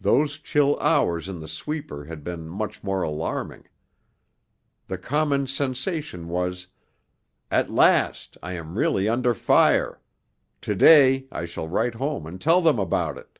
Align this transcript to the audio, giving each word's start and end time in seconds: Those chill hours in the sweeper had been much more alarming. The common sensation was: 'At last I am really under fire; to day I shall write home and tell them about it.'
Those 0.00 0.40
chill 0.40 0.76
hours 0.80 1.28
in 1.28 1.38
the 1.38 1.46
sweeper 1.46 2.06
had 2.06 2.24
been 2.24 2.48
much 2.48 2.82
more 2.82 3.02
alarming. 3.04 3.68
The 4.88 4.98
common 4.98 5.46
sensation 5.46 6.26
was: 6.26 6.66
'At 7.48 7.70
last 7.70 8.36
I 8.42 8.54
am 8.54 8.76
really 8.76 9.08
under 9.08 9.34
fire; 9.34 10.00
to 10.62 10.74
day 10.74 11.28
I 11.30 11.44
shall 11.44 11.68
write 11.68 11.94
home 11.94 12.26
and 12.26 12.40
tell 12.40 12.60
them 12.60 12.80
about 12.80 13.18
it.' 13.18 13.38